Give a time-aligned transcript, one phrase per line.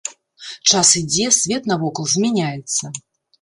[0.69, 2.83] Час ідзе, свет навокал змяняецца.